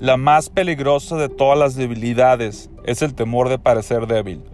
La 0.00 0.16
más 0.16 0.50
peligrosa 0.50 1.16
de 1.16 1.28
todas 1.28 1.56
las 1.56 1.76
debilidades 1.76 2.68
es 2.84 3.00
el 3.02 3.14
temor 3.14 3.48
de 3.48 3.58
parecer 3.58 4.08
débil. 4.08 4.44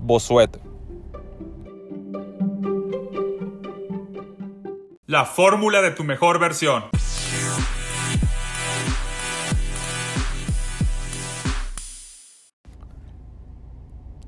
Bosuet. 0.00 0.58
La 5.06 5.24
fórmula 5.24 5.82
de 5.82 5.92
tu 5.92 6.02
mejor 6.02 6.40
versión. 6.40 6.84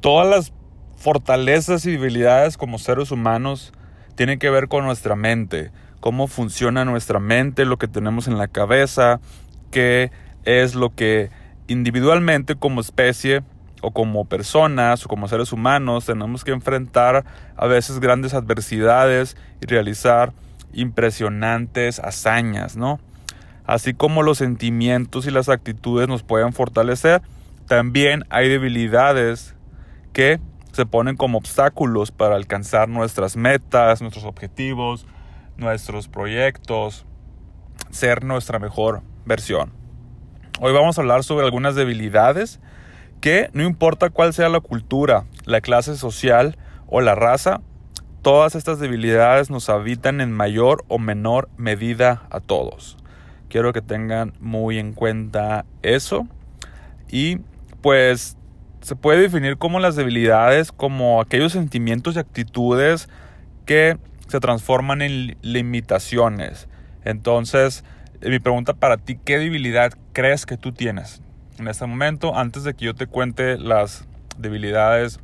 Todas 0.01 0.29
las 0.29 0.53
fortalezas 0.97 1.85
y 1.87 1.93
debilidades 1.93 2.57
como 2.57 2.79
seres 2.79 3.11
humanos 3.11 3.73
tienen 4.15 4.39
que 4.39 4.51
ver 4.51 4.69
con 4.69 4.85
nuestra 4.85 5.17
mente, 5.17 5.73
cómo 5.99 6.29
funciona 6.29 6.85
nuestra 6.85 7.19
mente, 7.19 7.65
lo 7.65 7.79
que 7.79 7.89
tenemos 7.89 8.29
en 8.29 8.39
la 8.39 8.47
cabeza, 8.47 9.21
qué 9.71 10.13
es 10.45 10.75
lo 10.75 10.95
que 10.95 11.31
individualmente 11.67 12.57
como 12.57 12.81
especie 12.81 13.43
o 13.83 13.91
como 13.91 14.25
personas 14.25 15.05
o 15.05 15.09
como 15.09 15.29
seres 15.29 15.53
humanos 15.53 16.07
tenemos 16.07 16.45
que 16.45 16.53
enfrentar 16.53 17.25
a 17.57 17.67
veces 17.67 18.01
grandes 18.01 18.35
adversidades 18.35 19.37
y 19.61 19.67
realizar 19.67 20.33
impresionantes 20.73 22.01
hazañas, 22.01 22.77
¿no? 22.77 22.99
Así 23.67 23.95
como 23.95 24.23
los 24.23 24.39
sentimientos 24.39 25.27
y 25.27 25.31
las 25.31 25.49
actitudes 25.49 26.09
nos 26.09 26.23
pueden 26.23 26.53
fortalecer, 26.53 27.23
también 27.67 28.25
hay 28.29 28.49
debilidades 28.49 29.55
que 30.13 30.41
se 30.73 30.87
ponen 30.87 31.17
como 31.17 31.39
obstáculos 31.39 32.11
para 32.11 32.37
alcanzar 32.37 32.89
nuestras 32.89 33.37
metas, 33.37 34.03
nuestros 34.03 34.25
objetivos, 34.25 35.07
nuestros 35.57 36.09
proyectos, 36.09 37.07
ser 37.91 38.25
nuestra 38.25 38.59
mejor 38.59 39.03
versión. 39.25 39.84
Hoy 40.61 40.73
vamos 40.73 40.97
a 40.97 41.01
hablar 41.01 41.25
sobre 41.25 41.45
algunas 41.45 41.75
debilidades 41.75 42.61
que 43.21 43.51
no 43.55 43.65
importa 43.65 44.11
cuál 44.11 44.33
sea 44.33 44.49
la 44.49 44.61
cultura, 44.61 45.25
la 45.47 45.61
clase 45.61 45.97
social 45.97 46.57
o 46.87 47.01
la 47.01 47.17
raza, 47.17 47.61
todas 48.23 48.55
estas 48.55 48.79
debilidades 48.79 49.51
nos 49.51 49.69
habitan 49.69 50.21
en 50.21 50.31
mayor 50.31 50.85
o 50.87 51.01
menor 51.01 51.49
medida 51.57 52.23
a 52.31 52.39
todos. 52.39 52.97
Quiero 53.49 53.73
que 53.73 53.83
tengan 53.83 54.35
muy 54.39 54.79
en 54.79 54.93
cuenta 54.93 55.65
eso. 55.83 56.29
Y 57.11 57.39
pues 57.81 58.37
se 58.81 58.95
puede 58.95 59.23
definir 59.23 59.59
como 59.59 59.81
las 59.81 59.97
debilidades 59.97 60.71
como 60.71 61.21
aquellos 61.21 61.51
sentimientos 61.51 62.15
y 62.15 62.21
actitudes 62.21 63.09
que 63.67 63.99
se 64.29 64.39
transforman 64.39 65.03
en 65.03 65.37
limitaciones. 65.43 66.69
Entonces, 67.05 67.85
mi 68.31 68.39
pregunta 68.39 68.75
para 68.75 68.97
ti, 68.97 69.19
¿qué 69.23 69.39
debilidad 69.39 69.93
crees 70.13 70.47
que 70.47 70.57
tú 70.57 70.73
tienes 70.73 71.23
en 71.59 71.69
este 71.69 71.87
momento? 71.87 72.37
Antes 72.37 72.65
de 72.65 72.75
que 72.75 72.87
yo 72.87 72.95
te 72.95 73.07
cuente 73.07 73.59
las 73.59 74.07
debilidades 74.39 75.21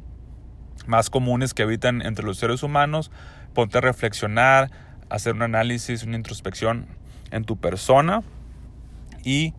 más 0.86 1.10
comunes 1.10 1.54
que 1.54 1.62
habitan 1.62 2.02
entre 2.02 2.24
los 2.24 2.38
seres 2.38 2.62
humanos, 2.62 3.10
ponte 3.54 3.78
a 3.78 3.80
reflexionar, 3.80 4.70
hacer 5.08 5.34
un 5.34 5.42
análisis, 5.42 6.04
una 6.04 6.16
introspección 6.16 6.86
en 7.30 7.44
tu 7.44 7.56
persona 7.56 8.22
y 9.24 9.54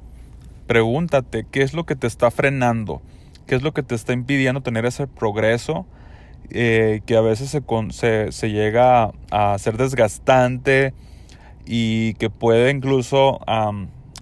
pregúntate 0.67 1.45
qué 1.49 1.61
es 1.61 1.73
lo 1.73 1.85
que 1.85 1.95
te 1.95 2.07
está 2.07 2.31
frenando, 2.31 3.01
qué 3.47 3.55
es 3.55 3.61
lo 3.61 3.73
que 3.73 3.83
te 3.83 3.95
está 3.95 4.13
impidiendo 4.13 4.61
tener 4.61 4.85
ese 4.85 5.07
progreso 5.07 5.85
eh, 6.49 7.01
que 7.05 7.15
a 7.15 7.21
veces 7.21 7.49
se, 7.49 8.31
se, 8.31 8.51
llega 8.51 9.11
a 9.31 9.57
ser 9.57 9.77
desgastante 9.77 10.93
y 11.65 12.13
que 12.15 12.29
puede 12.29 12.71
incluso 12.71 13.39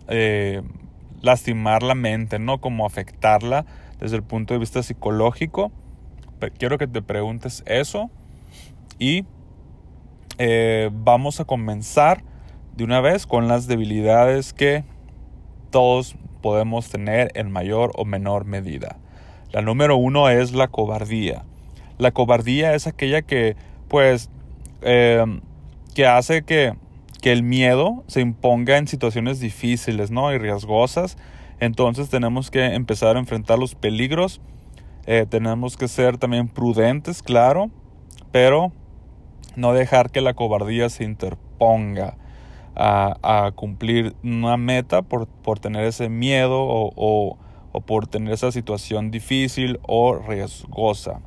eh, 0.08 0.62
lastimar 1.22 1.84
la 1.84 1.95
mente, 1.95 2.40
¿no? 2.40 2.59
Como 2.59 2.86
afectarla 2.86 3.66
desde 4.00 4.16
el 4.16 4.23
punto 4.23 4.54
de 4.54 4.59
vista 4.59 4.84
psicológico. 4.84 5.72
Quiero 6.58 6.78
que 6.78 6.88
te 6.88 7.02
preguntes 7.02 7.64
eso 7.66 8.10
y 8.98 9.26
eh, 10.38 10.89
vamos 10.94 11.39
a 11.39 11.45
comenzar 11.45 12.23
de 12.76 12.86
una 12.86 13.02
vez 13.02 13.28
con 13.28 13.49
las 13.49 13.67
debilidades 13.67 14.54
que 14.54 14.86
todos 15.70 16.16
podemos 16.42 16.89
tener 16.89 17.32
en 17.36 17.52
mayor 17.52 17.92
o 17.95 18.05
menor 18.05 18.45
medida. 18.45 18.98
La 19.52 19.61
número 19.61 19.98
uno 19.98 20.30
es 20.30 20.54
la 20.54 20.67
cobardía. 20.67 21.44
La 21.98 22.11
cobardía 22.11 22.76
es 22.76 22.88
aquella 22.88 23.22
que, 23.22 23.58
pues, 23.89 24.30
eh, 24.82 25.26
que 25.94 26.05
hace 26.05 26.44
que, 26.44 26.73
que, 27.21 27.31
el 27.31 27.43
miedo 27.43 28.03
se 28.07 28.21
imponga 28.21 28.77
en 28.77 28.87
situaciones 28.87 29.39
difíciles, 29.39 30.11
¿no? 30.11 30.31
Y 30.33 30.37
riesgosas. 30.37 31.17
Entonces 31.59 32.09
tenemos 32.09 32.52
que 32.52 32.65
empezar 32.65 33.15
a 33.15 33.19
enfrentar 33.19 33.59
los 33.59 33.75
peligros. 33.75 34.41
Eh, 35.05 35.25
tenemos 35.30 35.77
que 35.77 35.87
ser 35.87 36.17
también 36.17 36.47
prudentes, 36.47 37.21
claro, 37.23 37.69
pero 38.31 38.71
no 39.55 39.73
dejar 39.73 40.11
que 40.11 40.21
la 40.21 40.33
cobardía 40.33 40.89
se 40.89 41.03
interponga 41.03 42.15
a, 42.75 43.51
cumplir 43.55 44.15
una 44.23 44.55
meta 44.55 45.01
por, 45.01 45.27
por 45.27 45.59
tener 45.59 45.83
ese 45.83 46.07
miedo 46.07 46.61
o, 46.61 46.93
o, 46.95 47.37
o 47.73 47.81
por 47.81 48.07
tener 48.07 48.33
esa 48.33 48.51
situación 48.51 49.11
difícil 49.11 49.80
o 49.81 50.15
riesgosa 50.15 51.19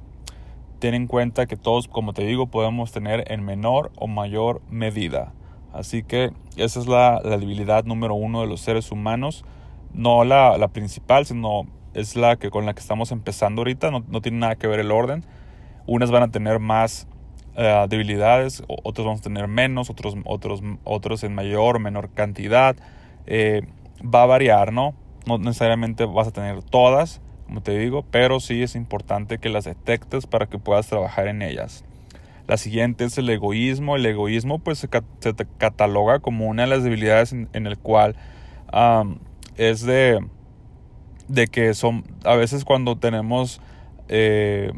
ten 0.82 0.94
en 0.94 1.06
cuenta 1.06 1.46
que 1.46 1.56
todos, 1.56 1.86
como 1.86 2.12
te 2.12 2.26
digo, 2.26 2.48
podemos 2.48 2.90
tener 2.90 3.30
en 3.30 3.44
menor 3.44 3.92
o 3.94 4.08
mayor 4.08 4.62
medida. 4.68 5.32
Así 5.72 6.02
que 6.02 6.30
esa 6.56 6.80
es 6.80 6.86
la, 6.86 7.20
debilidad 7.20 7.84
número 7.84 8.14
uno 8.14 8.42
de 8.42 8.46
los 8.46 8.60
seres 8.60 8.92
humanos. 8.92 9.44
No 9.94 10.24
la, 10.24 10.68
principal, 10.68 11.26
sino 11.26 11.66
es 11.94 12.16
la 12.16 12.36
que 12.36 12.50
con 12.50 12.66
la 12.66 12.74
que 12.74 12.80
estamos 12.80 13.12
empezando 13.12 13.60
ahorita. 13.60 13.90
No, 13.90 14.20
tiene 14.20 14.38
nada 14.38 14.56
que 14.56 14.66
ver 14.66 14.80
el 14.80 14.90
orden. 14.90 15.24
Unas 15.86 16.10
van 16.10 16.22
a 16.22 16.30
tener 16.30 16.60
más 16.60 17.08
uh, 17.56 17.88
debilidades, 17.88 18.62
otros 18.68 19.06
vamos 19.06 19.20
a 19.20 19.24
tener 19.24 19.48
menos, 19.48 19.90
otros, 19.90 20.14
otros, 20.24 20.62
otros 20.84 21.24
en 21.24 21.34
mayor 21.34 21.76
o 21.76 21.80
menor 21.80 22.10
cantidad. 22.10 22.76
Eh, 23.26 23.62
va 24.02 24.22
a 24.22 24.26
variar, 24.26 24.72
¿no? 24.72 24.94
No 25.26 25.38
necesariamente 25.38 26.04
vas 26.04 26.28
a 26.28 26.32
tener 26.32 26.62
todas, 26.62 27.20
como 27.46 27.62
te 27.62 27.76
digo, 27.78 28.04
pero 28.10 28.40
sí 28.40 28.62
es 28.62 28.74
importante 28.74 29.38
que 29.38 29.48
las 29.48 29.64
detectes 29.64 30.26
para 30.26 30.46
que 30.46 30.58
puedas 30.58 30.86
trabajar 30.88 31.28
en 31.28 31.42
ellas. 31.42 31.84
La 32.52 32.58
siguiente 32.58 33.06
es 33.06 33.16
el 33.16 33.30
egoísmo. 33.30 33.96
El 33.96 34.04
egoísmo 34.04 34.58
pues 34.58 34.78
se, 34.78 34.88
cataloga 35.56 36.18
como 36.18 36.48
una 36.48 36.64
de 36.64 36.68
las 36.68 36.84
debilidades 36.84 37.32
en, 37.32 37.48
el 37.54 37.78
cual 37.78 38.14
es 39.56 39.80
de, 39.80 40.22
de 41.28 41.46
que 41.46 41.72
son 41.72 42.04
a 42.24 42.36
veces 42.36 42.66
cuando 42.66 42.98
tenemos 42.98 43.62
eh, 44.10 44.70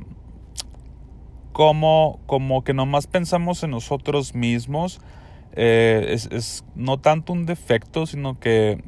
como, 1.52 2.20
como 2.26 2.62
que 2.62 2.74
nomás 2.74 3.08
pensamos 3.08 3.64
en 3.64 3.72
nosotros 3.72 4.36
mismos, 4.36 5.00
eh, 5.54 6.16
es, 6.30 6.64
no 6.76 7.00
tanto 7.00 7.32
un 7.32 7.44
defecto, 7.44 8.06
sino 8.06 8.38
que 8.38 8.84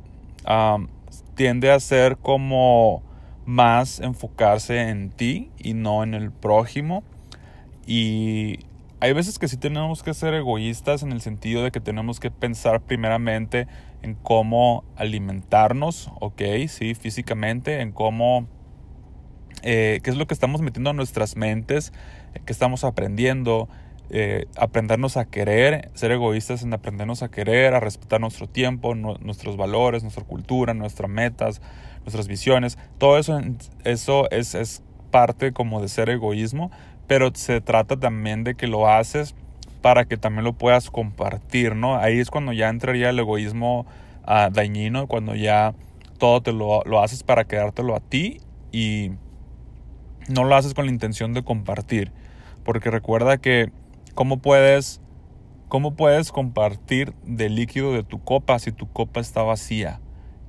tiende 1.35 1.73
a 1.73 1.81
ser 1.81 2.19
como 2.19 3.03
más 3.47 3.99
enfocarse 3.99 4.91
en 4.91 5.11
ti 5.11 5.51
y 5.59 5.75
no 5.75 6.05
en 6.05 6.15
el 6.15 6.31
prójimo. 6.31 7.03
Y 7.89 8.66
hay 9.01 9.13
veces 9.13 9.39
que 9.39 9.49
sí 9.49 9.57
tenemos 9.57 10.03
que 10.03 10.15
ser 10.15 10.35
egoístas 10.35 11.03
en 11.03 11.13
el 11.13 11.21
sentido 11.21 11.63
de 11.63 11.71
que 11.71 11.81
tenemos 11.81 12.19
que 12.19 12.31
pensar 12.31 12.81
primeramente 12.81 13.69
en 14.03 14.15
cómo 14.15 14.85
alimentarnos, 14.97 16.11
ok, 16.21 16.43
sí, 16.69 16.95
físicamente, 16.95 17.81
en 17.81 17.93
cómo, 17.93 18.47
eh, 19.63 20.01
qué 20.03 20.11
es 20.11 20.17
lo 20.17 20.27
que 20.27 20.35
estamos 20.35 20.63
metiendo 20.63 20.91
a 20.91 20.93
nuestras 20.95 21.37
mentes, 21.37 21.93
qué 22.45 22.53
estamos 22.53 22.85
aprendiendo, 22.85 23.69
eh, 24.09 24.47
aprendernos 24.57 25.17
a 25.17 25.27
querer, 25.27 25.91
ser 25.95 26.13
egoístas 26.13 26.63
en 26.63 26.73
aprendernos 26.73 27.23
a 27.23 27.31
querer, 27.31 27.75
a 27.75 27.81
respetar 27.81 28.21
nuestro 28.21 28.49
tiempo, 28.49 28.95
nuestros 28.95 29.57
valores, 29.57 30.05
nuestra 30.05 30.25
cultura, 30.25 30.73
nuestras 30.75 31.11
metas, 31.11 31.61
nuestras 32.03 32.29
visiones. 32.29 32.79
Todo 32.99 33.19
eso, 33.19 33.39
eso 33.85 34.31
es, 34.31 34.55
es 34.55 34.83
parte 35.11 35.53
como 35.53 35.83
de 35.83 35.89
ser 35.89 36.09
egoísmo, 36.09 36.71
pero 37.07 37.31
se 37.35 37.61
trata 37.61 37.99
también 37.99 38.45
de 38.45 38.55
que 38.55 38.67
lo 38.67 38.89
haces 38.89 39.35
para 39.83 40.05
que 40.05 40.17
también 40.17 40.45
lo 40.45 40.53
puedas 40.53 40.91
compartir, 40.91 41.77
¿no? 41.77 41.97
Ahí 41.97 42.19
es 42.19 42.31
cuando 42.31 42.53
ya 42.53 42.69
entraría 42.69 43.11
el 43.11 43.19
egoísmo 43.19 43.87
uh, 44.27 44.51
dañino, 44.51 45.07
cuando 45.07 45.35
ya 45.35 45.75
todo 46.19 46.41
te 46.41 46.53
lo, 46.53 46.83
lo 46.85 47.03
haces 47.03 47.23
para 47.23 47.45
quedártelo 47.45 47.95
a 47.95 48.01
ti 48.01 48.41
y 48.73 49.13
no 50.29 50.45
lo 50.45 50.57
haces 50.57 50.75
con 50.75 50.87
la 50.87 50.93
intención 50.93 51.35
de 51.35 51.45
compartir. 51.45 52.11
Porque 52.65 52.91
recuerda 52.91 53.39
que 53.39 53.71
¿Cómo 54.17 54.39
puedes, 54.39 55.03
¿Cómo 55.69 55.95
puedes 55.95 56.33
compartir 56.33 57.13
del 57.27 57.55
líquido 57.55 57.93
de 57.93 58.03
tu 58.03 58.19
copa 58.25 58.59
si 58.59 58.73
tu 58.73 58.91
copa 58.91 59.21
está 59.21 59.43
vacía? 59.43 60.01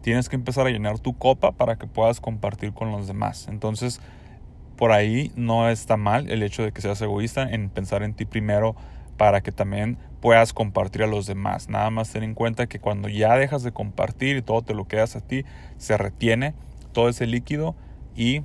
Tienes 0.01 0.29
que 0.29 0.37
empezar 0.37 0.65
a 0.65 0.69
llenar 0.69 0.99
tu 0.99 1.17
copa 1.17 1.51
para 1.51 1.75
que 1.75 1.85
puedas 1.85 2.21
compartir 2.21 2.71
con 2.71 2.93
los 2.93 3.07
demás. 3.07 3.49
Entonces, 3.49 3.99
por 4.77 4.91
ahí 4.91 5.31
no 5.35 5.69
está 5.69 5.97
mal 5.97 6.29
el 6.29 6.43
hecho 6.43 6.63
de 6.63 6.71
que 6.71 6.81
seas 6.81 7.01
egoísta 7.01 7.43
en 7.43 7.69
pensar 7.69 8.03
en 8.03 8.13
ti 8.13 8.25
primero 8.25 8.75
para 9.17 9.41
que 9.41 9.51
también 9.51 9.97
puedas 10.21 10.53
compartir 10.53 11.03
a 11.03 11.07
los 11.07 11.25
demás. 11.25 11.69
Nada 11.69 11.89
más 11.89 12.11
ten 12.11 12.23
en 12.23 12.35
cuenta 12.35 12.67
que 12.67 12.79
cuando 12.79 13.09
ya 13.09 13.35
dejas 13.35 13.63
de 13.63 13.71
compartir 13.71 14.37
y 14.37 14.41
todo 14.41 14.61
te 14.61 14.73
lo 14.73 14.87
quedas 14.87 15.15
a 15.15 15.21
ti, 15.21 15.43
se 15.77 15.97
retiene 15.97 16.53
todo 16.93 17.09
ese 17.09 17.25
líquido 17.25 17.75
y 18.15 18.43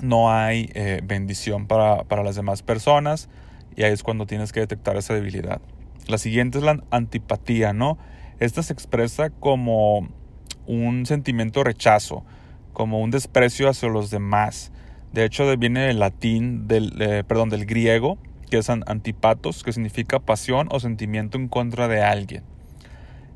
no 0.00 0.32
hay 0.32 0.70
eh, 0.74 1.00
bendición 1.04 1.66
para, 1.66 2.04
para 2.04 2.24
las 2.24 2.34
demás 2.34 2.62
personas 2.62 3.28
y 3.76 3.84
ahí 3.84 3.92
es 3.92 4.02
cuando 4.02 4.26
tienes 4.26 4.52
que 4.52 4.60
detectar 4.60 4.96
esa 4.96 5.14
debilidad. 5.14 5.60
La 6.08 6.18
siguiente 6.18 6.58
es 6.58 6.64
la 6.64 6.82
antipatía, 6.90 7.72
¿no? 7.72 7.98
Esta 8.40 8.62
se 8.62 8.72
expresa 8.72 9.30
como 9.30 10.08
un 10.66 11.06
sentimiento 11.06 11.60
de 11.60 11.64
rechazo, 11.64 12.24
como 12.72 13.00
un 13.00 13.10
desprecio 13.10 13.68
hacia 13.68 13.88
los 13.88 14.10
demás. 14.10 14.72
De 15.12 15.24
hecho, 15.24 15.56
viene 15.56 15.80
del 15.80 15.98
latín, 15.98 16.66
del, 16.68 16.94
eh, 17.00 17.24
perdón, 17.26 17.50
del 17.50 17.66
griego, 17.66 18.18
que 18.50 18.58
es 18.58 18.70
antipatos, 18.70 19.62
que 19.62 19.72
significa 19.72 20.20
pasión 20.20 20.68
o 20.70 20.80
sentimiento 20.80 21.38
en 21.38 21.48
contra 21.48 21.88
de 21.88 22.02
alguien. 22.02 22.44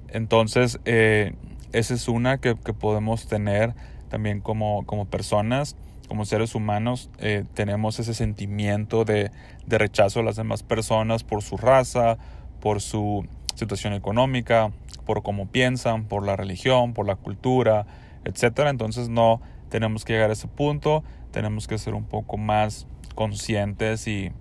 Entonces, 0.08 0.78
eh, 0.84 1.34
esa 1.72 1.94
es 1.94 2.08
una 2.08 2.38
que, 2.38 2.54
podemos 2.54 3.26
tener 3.26 3.74
también 4.08 4.40
como, 4.40 4.86
como, 4.86 5.04
personas, 5.06 5.76
como 6.08 6.24
seres 6.24 6.54
humanos, 6.54 7.10
eh, 7.18 7.44
tenemos 7.54 7.98
ese 7.98 8.14
sentimiento 8.14 9.04
de, 9.04 9.30
de 9.66 9.78
rechazo 9.78 10.20
a 10.20 10.22
las 10.22 10.36
demás 10.36 10.62
personas 10.62 11.24
por 11.24 11.42
su 11.42 11.56
raza, 11.56 12.16
por 12.60 12.80
su 12.80 13.26
situación 13.54 13.92
económica, 13.92 14.70
por 15.04 15.22
cómo 15.22 15.46
piensan, 15.46 16.04
por 16.04 16.24
la 16.24 16.36
religión, 16.36 16.94
por 16.94 17.06
la 17.06 17.16
cultura, 17.16 17.86
etc. 18.24 18.60
Entonces 18.68 19.08
no 19.08 19.40
tenemos 19.68 20.04
que 20.04 20.12
llegar 20.14 20.30
a 20.30 20.34
ese 20.34 20.48
punto, 20.48 21.02
tenemos 21.36 21.68
que 21.68 21.76
ser 21.76 21.92
un 21.92 22.04
poco 22.04 22.38
más 22.38 22.86
conscientes 23.14 24.08
y 24.08 24.32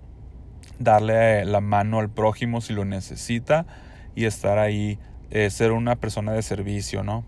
darle 0.78 1.44
la 1.44 1.60
mano 1.60 1.98
al 1.98 2.08
prójimo 2.08 2.62
si 2.62 2.72
lo 2.72 2.86
necesita 2.86 3.66
y 4.14 4.24
estar 4.24 4.58
ahí, 4.58 4.98
eh, 5.30 5.50
ser 5.50 5.72
una 5.72 5.96
persona 5.96 6.32
de 6.32 6.40
servicio, 6.40 7.02
¿no? 7.02 7.22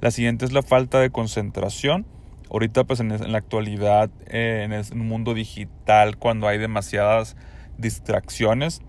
La 0.00 0.10
siguiente 0.10 0.46
es 0.46 0.52
la 0.52 0.62
falta 0.62 1.00
de 1.00 1.10
concentración. 1.10 2.06
Ahorita 2.50 2.84
pues 2.84 3.00
en, 3.00 3.30
la 3.30 3.36
actualidad, 3.36 4.08
eh, 4.24 4.62
en 4.64 4.72
el 4.72 4.82
mundo 4.94 5.34
digital, 5.34 6.16
cuando 6.16 6.48
hay 6.48 6.56
demasiadas 6.56 7.36
distracciones, 7.76 8.80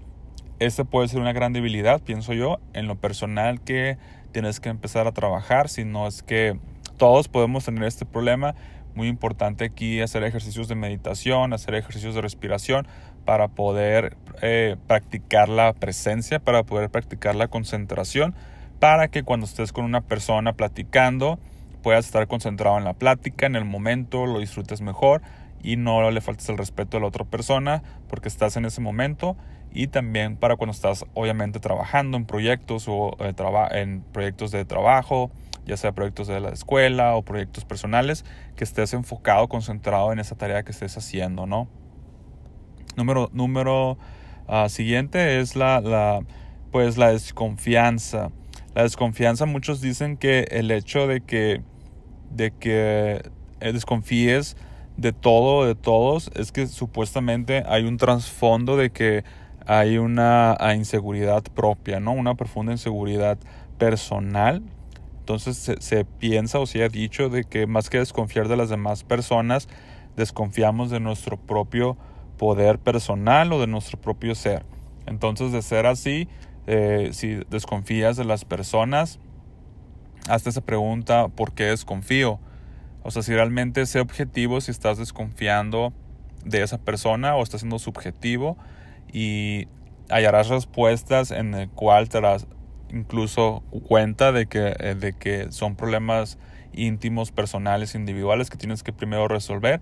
esta 0.60 0.86
puede 0.86 1.10
ser 1.10 1.19
una 1.19 1.34
gran 1.34 1.52
debilidad, 1.52 2.02
pienso 2.02 2.31
yo, 2.31 2.62
en 2.72 2.88
lo 2.88 2.95
personal 2.95 3.60
que 3.60 3.98
tienes 4.31 4.62
que 4.62 4.69
empezar 4.69 5.07
a 5.07 5.12
trabajar, 5.12 5.68
si 5.68 5.84
no 5.84 6.07
es 6.07 6.24
que 6.24 6.57
todos 6.95 7.28
podemos 7.28 7.66
tener 7.66 7.84
este 7.84 8.06
problema. 8.06 8.56
Muy 8.96 9.08
importante 9.08 9.66
aquí 9.66 10.02
hacer 10.02 10.24
ejercicios 10.24 10.68
de 10.68 10.76
meditación, 10.76 11.54
hacer 11.54 11.76
ejercicios 11.76 12.16
de 12.16 12.22
respiración 12.22 12.88
para 13.26 13.48
poder 13.48 14.18
eh, 14.42 14.76
practicar 14.88 15.50
la 15.50 15.74
presencia, 15.74 16.40
para 16.40 16.64
poder 16.64 16.90
practicar 16.90 17.36
la 17.36 17.48
concentración, 17.48 18.34
para 18.80 19.08
que 19.08 19.24
cuando 19.24 19.46
estés 19.46 19.72
con 19.72 19.86
una 19.86 20.02
persona 20.02 20.54
platicando 20.54 21.40
puedas 21.82 22.06
estar 22.06 22.28
concentrado 22.28 22.78
en 22.78 22.84
la 22.84 22.94
plática, 22.94 23.46
en 23.46 23.56
el 23.56 23.66
momento, 23.66 24.26
lo 24.26 24.40
disfrutes 24.40 24.82
mejor 24.82 25.22
y 25.62 25.76
no 25.76 26.10
le 26.12 26.22
faltes 26.22 26.50
el 26.50 26.58
respeto 26.58 26.98
a 26.98 27.00
la 27.00 27.08
otra 27.08 27.26
persona 27.26 27.84
porque 28.08 28.28
estás 28.28 28.58
en 28.58 28.66
ese 28.66 28.82
momento. 28.82 29.36
Y 29.72 29.88
también 29.88 30.36
para 30.36 30.56
cuando 30.56 30.72
estás 30.72 31.06
obviamente 31.14 31.60
trabajando 31.60 32.18
en 32.18 32.26
proyectos 32.26 32.88
o 32.88 33.16
eh, 33.20 33.34
en 33.72 34.02
proyectos 34.12 34.52
de 34.52 34.66
trabajo, 34.66 35.30
ya 35.69 35.77
sea 35.77 35.92
proyectos 35.92 36.27
de 36.27 36.39
la 36.39 36.50
escuela 36.50 37.16
o 37.16 37.21
proyectos 37.21 37.63
personales, 37.63 38.25
que 38.56 38.63
estés 38.63 38.94
enfocado, 38.94 39.48
concentrado 39.48 40.12
en 40.12 40.19
esa 40.19 40.36
tarea 40.36 40.63
que 40.63 40.71
estés 40.71 40.98
haciendo, 40.98 41.45
¿no? 41.45 41.68
Número, 42.98 43.30
número 43.31 43.98
ah, 44.48 44.68
siguiente 44.68 45.39
es 45.39 45.56
la, 45.56 45.80
la, 45.80 46.21
pues 46.71 46.98
la 46.98 47.12
desconfianza. 47.12 48.31
La 48.74 48.81
desconfianza, 48.83 49.45
muchos 49.45 49.80
dicen 49.80 50.18
que 50.18 50.48
el 50.51 50.71
hecho 50.71 51.06
de 51.06 51.21
que, 51.21 51.62
de 52.31 52.51
que 52.51 53.21
eh, 53.60 53.71
desconfíes 53.71 54.57
de 54.98 55.13
todo, 55.13 55.66
de 55.66 55.75
todos, 55.75 56.31
es 56.36 56.51
que 56.51 56.66
supuestamente 56.66 57.63
hay 57.68 57.86
un 57.86 57.98
trasfondo 57.98 58.75
de 58.75 58.89
que 58.89 59.24
hay 59.66 60.00
una 60.00 60.57
inseguridad 60.75 61.44
propia, 61.44 62.00
¿no? 62.00 62.12
Una 62.12 62.33
profunda 62.33 62.71
inseguridad 62.71 63.38
personal. 63.77 64.63
Entonces 65.30 65.78
se, 65.80 66.06
piensa 66.06 66.58
o 66.58 66.66
se 66.66 66.84
ha 66.84 66.90
dicho 66.90 67.30
de 67.30 67.44
que 67.44 67.68
más 67.68 67.92
que 67.92 68.00
desconfiar 68.00 68.48
de 68.48 68.58
las 68.58 68.70
demás 68.70 69.04
personas, 69.04 69.68
desconfiamos 70.16 70.90
de 70.90 71.00
nuestro 71.00 71.38
propio 71.38 71.98
poder 72.40 72.80
personal 72.80 73.54
o 73.54 73.62
de 73.62 73.68
nuestro 73.68 74.02
propio 74.02 74.34
ser. 74.34 74.66
Entonces 75.06 75.52
de 75.52 75.62
ser 75.62 75.86
así, 75.86 76.28
eh, 76.66 77.10
si 77.12 77.36
desconfías 77.48 78.18
de 78.18 78.26
las 78.26 78.44
personas, 78.44 79.20
hazte 80.28 80.50
esa 80.50 80.62
pregunta, 80.62 81.28
¿por 81.28 81.54
qué 81.54 81.66
desconfío? 81.66 82.40
O 83.04 83.12
sea, 83.12 83.22
si 83.22 83.31
realmente 83.31 83.81
ese 83.81 84.00
objetivo, 84.00 84.62
si 84.62 84.72
estás 84.72 84.98
desconfiando 84.98 85.94
de 86.44 86.64
esa 86.64 86.80
persona 86.80 87.36
o 87.36 87.44
estás 87.44 87.62
siendo 87.62 87.78
subjetivo, 87.78 88.58
y 89.14 89.68
hallarás 90.10 90.48
respuestas 90.48 91.30
en 91.30 91.54
el 91.54 91.70
cual 91.70 92.10
te 92.10 92.20
darás 92.20 92.48
incluso 92.92 93.64
cuenta 93.88 94.32
de 94.32 94.48
que, 94.48 94.76
eh, 94.80 94.96
de 94.96 95.14
que 95.14 95.52
son 95.52 95.76
problemas 95.76 96.38
íntimos, 96.74 97.32
personales, 97.32 97.96
individuales 97.96 98.50
que 98.50 98.58
tienes 98.58 98.84
que 98.84 98.94
primero 98.94 99.28
resolver 99.28 99.82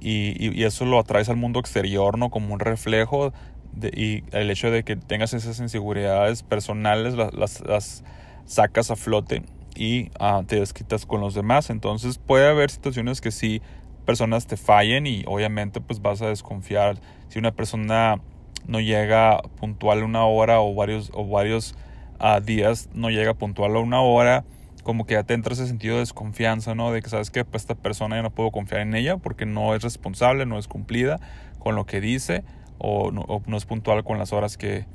y, 0.00 0.34
y, 0.38 0.64
eso 0.64 0.84
lo 0.84 0.98
atraes 0.98 1.28
al 1.28 1.36
mundo 1.36 1.60
exterior, 1.60 2.18
¿no? 2.18 2.30
Como 2.30 2.52
un 2.52 2.60
reflejo 2.60 3.32
de, 3.72 3.88
y 3.88 4.24
el 4.36 4.50
hecho 4.50 4.70
de 4.70 4.82
que 4.82 4.96
tengas 4.96 5.32
esas 5.32 5.60
inseguridades 5.60 6.42
personales 6.42 7.14
las, 7.14 7.60
las, 7.60 8.04
sacas 8.44 8.90
a 8.90 8.96
flote 8.96 9.44
y 9.76 10.10
ah, 10.18 10.42
te 10.44 10.58
desquitas 10.58 11.06
con 11.06 11.20
los 11.20 11.34
demás. 11.34 11.70
Entonces 11.70 12.18
puede 12.18 12.48
haber 12.48 12.70
situaciones 12.70 13.20
que 13.20 13.30
sí 13.30 13.62
personas 14.04 14.48
te 14.48 14.56
fallen 14.56 15.06
y 15.06 15.22
obviamente 15.26 15.80
pues 15.80 16.02
vas 16.02 16.20
a 16.20 16.28
desconfiar. 16.28 16.98
Si 17.28 17.38
una 17.38 17.52
persona 17.52 18.20
no 18.66 18.80
llega 18.80 19.40
puntual 19.60 20.02
una 20.02 20.24
hora 20.24 20.60
o 20.60 20.74
varios, 20.74 21.10
o 21.14 21.26
varios 21.28 21.76
ah, 22.22 22.40
días 22.40 22.88
no 22.94 23.10
llega 23.10 23.34
puntual 23.34 23.76
a 23.76 23.80
una 23.80 24.00
hora, 24.00 24.44
como 24.84 25.04
que 25.04 25.14
ya 25.14 25.24
te 25.24 25.34
entra 25.34 25.52
ese 25.52 25.66
sentido 25.66 25.94
de 25.94 26.00
desconfianza, 26.00 26.74
¿no? 26.74 26.92
De 26.92 27.02
que 27.02 27.10
sabes 27.10 27.30
que 27.30 27.44
pues, 27.44 27.64
esta 27.64 27.74
persona 27.74 28.16
ya 28.16 28.22
no 28.22 28.30
puedo 28.30 28.50
confiar 28.50 28.80
en 28.80 28.94
ella 28.94 29.16
porque 29.18 29.44
no 29.44 29.74
es 29.74 29.82
responsable, 29.82 30.46
no 30.46 30.58
es 30.58 30.68
cumplida 30.68 31.20
con 31.58 31.74
lo 31.74 31.84
que 31.84 32.00
dice 32.00 32.44
o 32.78 33.10
no, 33.12 33.56
es 33.56 33.64
puntual 33.66 34.02
con 34.02 34.18
las 34.18 34.32
horas 34.32 34.56
que, 34.56 34.86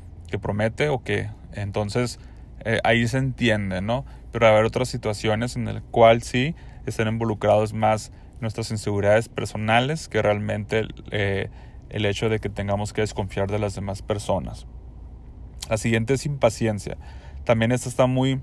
promete 0.41 0.89
o 0.89 1.03
que 1.03 1.29
entonces 1.53 2.19
eh, 2.65 2.79
ahí 2.83 3.07
se 3.07 3.18
entiende, 3.18 3.81
¿no? 3.81 4.06
Pero 4.31 4.45
va 4.45 4.49
a 4.49 4.54
haber 4.56 4.66
otras 4.66 4.90
situaciones 4.90 5.56
en 5.56 5.66
las 5.66 5.81
cuales 5.90 6.25
sí 6.25 6.54
están 6.85 7.07
involucrados 7.07 7.73
más 7.73 8.11
nuestras 8.42 8.71
inseguridades 8.71 9.30
personales 9.30 10.09
que 10.09 10.21
realmente 10.21 10.85
eh, 11.11 11.49
el 11.90 12.06
hecho 12.06 12.28
de 12.28 12.40
que 12.40 12.49
tengamos 12.49 12.92
que 12.92 13.01
desconfiar 13.01 13.49
de 13.49 13.59
las 13.59 13.73
demás 13.73 14.01
personas. 14.01 14.68
La 15.69 15.78
siguiente 15.78 16.13
es 16.13 16.25
impaciencia. 16.25 16.97
También 17.47 17.71
está 17.71 18.07
muy 18.07 18.42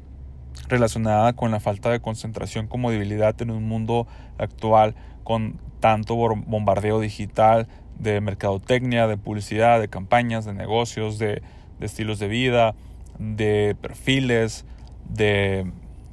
relacionada 0.66 1.34
con 1.34 1.50
la 1.50 1.60
falta 1.60 1.90
de 1.90 2.00
concentración 2.00 2.68
como 2.68 2.90
debilidad 2.90 3.40
en 3.42 3.50
un 3.50 3.68
mundo 3.68 4.06
actual 4.38 4.94
con 5.24 5.60
tanto 5.80 6.16
bombardeo 6.16 7.00
digital, 7.00 7.68
de 7.98 8.22
mercadotecnia, 8.22 9.06
de 9.06 9.18
publicidad, 9.18 9.78
de 9.78 9.88
campañas, 9.88 10.46
de 10.46 10.54
negocios, 10.54 11.18
de, 11.18 11.42
estilos 11.80 12.18
de 12.18 12.28
vida, 12.28 12.74
de 13.18 13.76
perfiles, 13.78 14.64
de, 15.06 15.70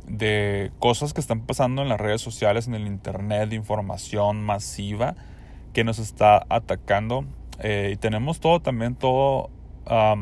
de 0.10 0.74
cosas 0.80 1.14
que 1.14 1.22
están 1.22 1.46
pasando 1.46 1.84
en 1.84 1.88
las 1.88 2.02
redes 2.02 2.20
sociales, 2.20 2.68
en 2.68 2.74
el 2.74 2.88
Internet, 2.88 3.48
de 3.48 3.56
información 3.56 4.44
masiva 4.44 5.16
que 5.72 5.86
nos 5.86 5.98
está 5.98 6.46
atacando. 6.50 7.24
Eh, 7.60 7.92
y 7.94 7.96
tenemos 7.96 8.42
todo, 8.42 8.60
también 8.60 8.96
todo, 8.96 9.50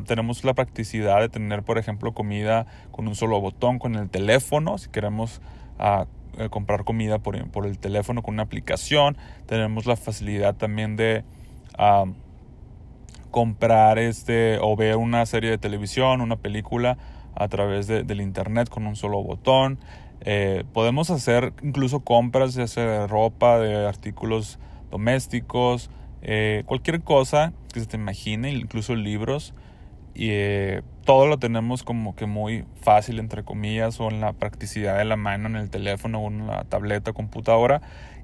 tenemos 0.06 0.44
la 0.44 0.54
practicidad 0.54 1.20
de 1.20 1.30
tener, 1.30 1.64
por 1.64 1.78
ejemplo, 1.78 2.14
comida 2.14 2.66
con 2.92 3.08
un 3.08 3.16
solo 3.16 3.40
botón, 3.40 3.78
con 3.78 3.96
el 3.96 4.10
teléfono, 4.10 4.78
si 4.80 4.90
queremos 4.90 5.42
ah, 5.78 6.08
eh, 6.38 6.50
comprar 6.50 6.86
comida 6.86 7.20
por, 7.20 7.36
el 7.36 7.78
teléfono 7.78 8.24
con 8.24 8.34
una 8.36 8.44
aplicación. 8.44 9.16
Tenemos 9.46 9.86
la 9.86 9.96
facilidad 9.96 10.56
también 10.56 10.96
de 10.96 11.24
comprar 13.32 14.00
este 14.00 14.58
o 14.60 14.76
ver 14.76 14.98
una 14.98 15.26
serie 15.26 15.52
de 15.52 15.58
televisión, 15.58 16.22
una 16.22 16.36
película 16.36 16.98
a 17.36 17.48
través 17.48 17.88
de, 17.88 18.04
del 18.04 18.22
internet 18.22 18.70
con 18.70 18.88
un 18.88 18.96
solo 18.96 19.22
botón. 19.22 19.80
Eh, 20.22 20.64
podemos 20.74 21.10
hacer 21.12 21.54
incluso 21.62 22.02
compras 22.02 22.56
ya 22.56 22.68
sea 22.68 22.84
de 22.84 23.08
ropa, 23.08 23.60
de 23.60 23.88
artículos 23.88 24.60
domésticos, 24.90 25.90
eh, 26.22 26.64
cualquier 26.66 27.02
cosa 27.02 27.54
que 27.74 27.80
se 27.80 27.86
te 27.86 27.98
imagine, 27.98 28.52
incluso 28.52 28.96
libros. 28.96 29.54
Y 30.14 30.30
eh, 30.32 30.82
todo 31.06 31.28
lo 31.28 31.38
tenemos 31.38 31.84
como 31.84 32.16
que 32.16 32.26
muy 32.26 32.66
fácil, 32.82 33.20
entre 33.20 33.44
comillas, 33.44 34.00
o 34.00 34.10
en 34.10 34.20
la 34.20 34.34
practicidad 34.34 34.98
de 34.98 35.06
la 35.06 35.16
mano, 35.16 35.48
en 35.48 35.56
el 35.56 35.70
teléfono 35.70 36.20
o 36.20 36.28
en 36.28 36.48
la 36.48 36.64
tableta, 36.66 37.14
computadora. 37.14 37.82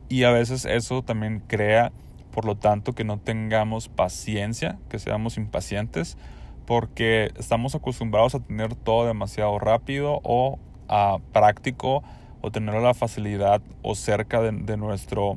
Y 0.10 0.24
a 0.24 0.32
veces 0.32 0.66
eso 0.66 1.04
también 1.04 1.42
crea, 1.48 1.92
por 2.32 2.46
lo 2.46 2.56
tanto, 2.56 2.94
que 2.94 3.04
no 3.04 3.18
tengamos 3.18 3.88
paciencia, 3.88 4.78
que 4.90 5.00
seamos 5.00 5.38
impacientes, 5.38 6.18
porque 6.66 7.32
estamos 7.38 7.76
acostumbrados 7.76 8.36
a 8.36 8.40
tener 8.40 8.76
todo 8.76 9.08
demasiado 9.08 9.58
rápido 9.60 10.20
o 10.24 10.60
a 10.88 11.20
práctico 11.32 12.04
o 12.42 12.52
tener 12.52 12.76
la 12.76 12.94
facilidad 12.94 13.62
o 13.82 13.96
cerca 13.96 14.42
de, 14.42 14.52
de 14.52 14.78
nuestro 14.78 15.36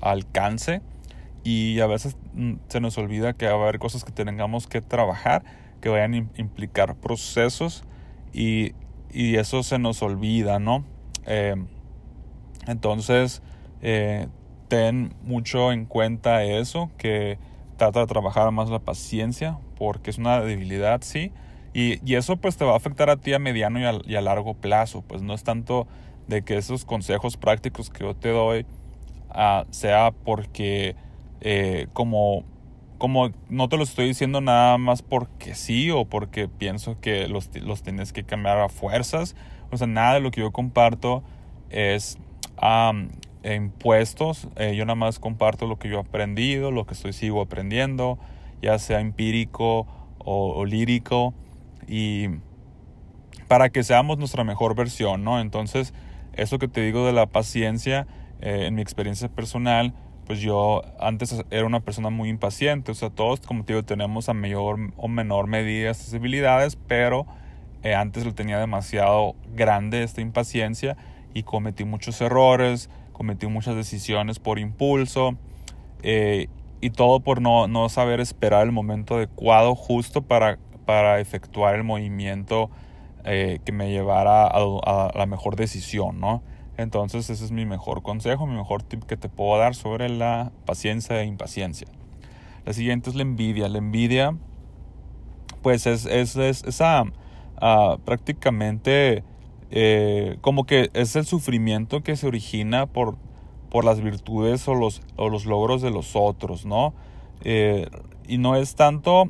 alcance 0.00 0.80
y 1.48 1.80
a 1.80 1.86
veces 1.86 2.18
mm, 2.34 2.56
se 2.68 2.78
nos 2.80 2.98
olvida 2.98 3.32
que 3.32 3.46
va 3.46 3.52
a 3.52 3.62
haber 3.62 3.78
cosas 3.78 4.04
que 4.04 4.12
tengamos 4.12 4.66
que 4.66 4.82
trabajar 4.82 5.44
que 5.80 5.88
vayan 5.88 6.12
a 6.12 6.40
implicar 6.40 6.94
procesos 6.96 7.84
y, 8.34 8.72
y 9.10 9.36
eso 9.36 9.62
se 9.62 9.78
nos 9.78 10.02
olvida, 10.02 10.58
¿no? 10.58 10.84
Eh, 11.24 11.54
entonces, 12.66 13.40
eh, 13.80 14.28
ten 14.68 15.14
mucho 15.22 15.72
en 15.72 15.86
cuenta 15.86 16.44
eso, 16.44 16.90
que 16.98 17.38
trata 17.78 18.00
de 18.00 18.06
trabajar 18.06 18.50
más 18.52 18.68
la 18.68 18.80
paciencia, 18.80 19.58
porque 19.78 20.10
es 20.10 20.18
una 20.18 20.42
debilidad, 20.42 21.00
sí. 21.00 21.32
Y, 21.72 21.98
y 22.04 22.16
eso 22.16 22.36
pues 22.36 22.58
te 22.58 22.66
va 22.66 22.74
a 22.74 22.76
afectar 22.76 23.08
a 23.08 23.16
ti 23.16 23.32
a 23.32 23.38
mediano 23.38 23.80
y 23.80 23.84
a, 23.84 23.92
y 24.04 24.16
a, 24.16 24.20
largo 24.20 24.52
plazo. 24.52 25.00
Pues 25.00 25.22
no 25.22 25.32
es 25.32 25.44
tanto 25.44 25.86
de 26.26 26.42
que 26.42 26.58
esos 26.58 26.84
consejos 26.84 27.38
prácticos 27.38 27.88
que 27.88 28.04
yo 28.04 28.14
te 28.14 28.30
doy 28.30 28.66
uh, 29.30 29.64
sea 29.70 30.10
porque 30.24 30.96
eh, 31.40 31.86
como, 31.92 32.44
como 32.98 33.30
no 33.48 33.68
te 33.68 33.76
lo 33.76 33.84
estoy 33.84 34.06
diciendo 34.06 34.40
nada 34.40 34.78
más 34.78 35.02
porque 35.02 35.54
sí 35.54 35.90
o 35.90 36.04
porque 36.04 36.48
pienso 36.48 37.00
que 37.00 37.28
los, 37.28 37.50
los 37.54 37.82
tienes 37.82 38.12
que 38.12 38.24
cambiar 38.24 38.58
a 38.60 38.68
fuerzas. 38.68 39.36
O 39.70 39.76
sea, 39.76 39.86
nada 39.86 40.14
de 40.14 40.20
lo 40.20 40.30
que 40.30 40.40
yo 40.40 40.50
comparto 40.50 41.22
es 41.70 42.18
um, 42.62 43.08
impuestos. 43.44 44.48
Eh, 44.56 44.74
yo 44.76 44.84
nada 44.84 44.96
más 44.96 45.18
comparto 45.18 45.66
lo 45.66 45.78
que 45.78 45.88
yo 45.88 45.96
he 45.96 46.00
aprendido, 46.00 46.70
lo 46.70 46.86
que 46.86 46.94
estoy 46.94 47.12
sigo 47.12 47.40
aprendiendo, 47.40 48.18
ya 48.62 48.78
sea 48.78 49.00
empírico 49.00 49.86
o, 50.18 50.54
o 50.54 50.64
lírico. 50.64 51.34
Y 51.86 52.28
para 53.48 53.70
que 53.70 53.82
seamos 53.82 54.18
nuestra 54.18 54.44
mejor 54.44 54.74
versión, 54.74 55.24
¿no? 55.24 55.40
Entonces, 55.40 55.94
eso 56.34 56.58
que 56.58 56.68
te 56.68 56.82
digo 56.82 57.06
de 57.06 57.12
la 57.12 57.26
paciencia, 57.26 58.06
eh, 58.40 58.66
en 58.66 58.74
mi 58.74 58.82
experiencia 58.82 59.28
personal, 59.28 59.94
pues 60.28 60.40
yo 60.40 60.82
antes 61.00 61.42
era 61.50 61.64
una 61.64 61.80
persona 61.80 62.10
muy 62.10 62.28
impaciente, 62.28 62.92
o 62.92 62.94
sea, 62.94 63.08
todos, 63.08 63.40
como 63.40 63.64
te 63.64 63.72
digo, 63.72 63.82
tenemos 63.82 64.28
a 64.28 64.34
mayor 64.34 64.78
o 64.98 65.08
menor 65.08 65.46
medida 65.46 65.90
estas 65.90 66.12
habilidades, 66.12 66.76
pero 66.76 67.26
eh, 67.82 67.94
antes 67.94 68.26
lo 68.26 68.34
tenía 68.34 68.58
demasiado 68.58 69.36
grande 69.54 70.02
esta 70.02 70.20
impaciencia 70.20 70.98
y 71.32 71.44
cometí 71.44 71.84
muchos 71.84 72.20
errores, 72.20 72.90
cometí 73.12 73.46
muchas 73.46 73.74
decisiones 73.74 74.38
por 74.38 74.58
impulso 74.58 75.38
eh, 76.02 76.48
y 76.82 76.90
todo 76.90 77.20
por 77.20 77.40
no, 77.40 77.66
no, 77.66 77.88
saber 77.88 78.20
esperar 78.20 78.66
el 78.66 78.72
momento 78.72 79.14
adecuado 79.14 79.74
justo 79.74 80.20
para, 80.20 80.58
para 80.84 81.20
efectuar 81.20 81.74
el 81.74 81.84
movimiento 81.84 82.68
eh, 83.24 83.60
que 83.64 83.72
me 83.72 83.90
llevara 83.90 84.44
a, 84.44 84.58
a, 84.58 85.10
la 85.16 85.24
mejor 85.24 85.56
decisión, 85.56 86.20
¿no? 86.20 86.42
Entonces 86.78 87.28
ese 87.28 87.44
es 87.44 87.50
mi 87.50 87.66
mejor 87.66 88.02
consejo, 88.02 88.46
mi 88.46 88.56
mejor 88.56 88.82
tip 88.82 89.04
que 89.04 89.16
te 89.16 89.28
puedo 89.28 89.58
dar 89.58 89.74
sobre 89.74 90.08
la 90.08 90.52
paciencia 90.64 91.20
e 91.20 91.26
impaciencia. 91.26 91.88
La 92.64 92.72
siguiente 92.72 93.10
es 93.10 93.16
la 93.16 93.22
envidia. 93.22 93.68
La 93.68 93.78
envidia 93.78 94.34
pues 95.60 95.86
es, 95.86 96.06
es, 96.06 96.36
es 96.36 96.64
esa 96.64 97.02
uh, 97.02 97.98
prácticamente 98.04 99.24
eh, 99.70 100.38
como 100.40 100.64
que 100.64 100.90
es 100.94 101.14
el 101.16 101.26
sufrimiento 101.26 102.02
que 102.02 102.16
se 102.16 102.26
origina 102.26 102.86
por, 102.86 103.16
por 103.70 103.84
las 103.84 104.00
virtudes 104.00 104.66
o 104.68 104.74
los, 104.74 105.02
o 105.16 105.28
los 105.28 105.44
logros 105.44 105.82
de 105.82 105.90
los 105.90 106.14
otros, 106.14 106.64
¿no? 106.64 106.94
Eh, 107.42 107.88
y 108.26 108.38
no 108.38 108.56
es 108.56 108.76
tanto 108.76 109.28